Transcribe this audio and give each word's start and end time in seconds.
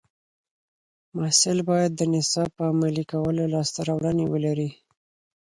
محصل 1.15 1.57
باید 1.69 1.91
د 1.95 2.01
نصاب 2.13 2.49
په 2.57 2.63
عملي 2.71 3.03
کولو 3.11 3.43
لاسته 3.53 3.79
راوړنې 3.87 4.25
ولري. 4.33 4.69